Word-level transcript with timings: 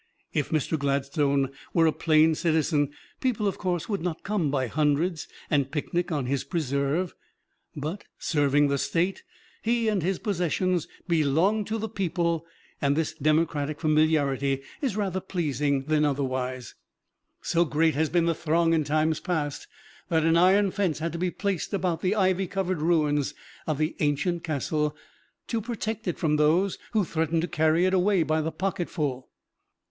If 0.33 0.49
Mr. 0.49 0.79
Gladstone 0.79 1.51
were 1.75 1.85
a 1.85 1.91
plain 1.91 2.33
citizen, 2.33 2.89
people, 3.19 3.47
of 3.47 3.59
course, 3.59 3.87
would 3.87 4.01
not 4.01 4.23
come 4.23 4.49
by 4.49 4.65
hundreds 4.65 5.27
and 5.47 5.69
picnic 5.69 6.11
on 6.11 6.25
his 6.25 6.43
preserve, 6.43 7.13
but 7.75 8.05
serving 8.17 8.67
the 8.67 8.79
State, 8.79 9.21
he 9.61 9.87
and 9.89 10.01
his 10.01 10.17
possessions 10.17 10.87
belong 11.07 11.65
to 11.65 11.77
the 11.77 11.87
people, 11.87 12.47
and 12.81 12.95
this 12.95 13.13
democratic 13.13 13.79
familiarity 13.79 14.63
is 14.81 14.95
rather 14.95 15.19
pleasing 15.19 15.83
than 15.83 16.03
otherwise. 16.03 16.73
So 17.43 17.63
great 17.63 17.93
has 17.93 18.09
been 18.09 18.25
the 18.25 18.33
throng 18.33 18.73
in 18.73 18.83
times 18.83 19.19
past, 19.19 19.67
that 20.09 20.23
an 20.25 20.35
iron 20.35 20.71
fence 20.71 20.97
had 20.97 21.11
to 21.11 21.19
be 21.19 21.29
placed 21.29 21.75
about 21.75 22.01
the 22.01 22.15
ivy 22.15 22.47
covered 22.47 22.81
ruins 22.81 23.35
of 23.67 23.77
the 23.77 23.95
ancient 23.99 24.43
castle, 24.43 24.95
to 25.45 25.61
protect 25.61 26.07
it 26.07 26.17
from 26.17 26.37
those 26.37 26.79
who 26.93 27.05
threatened 27.05 27.43
to 27.43 27.47
carry 27.47 27.85
it 27.85 27.93
away 27.93 28.23
by 28.23 28.41
the 28.41 28.51
pocketful. 28.51 29.29